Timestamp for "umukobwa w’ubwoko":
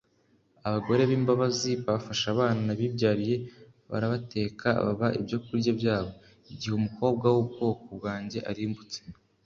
6.75-7.85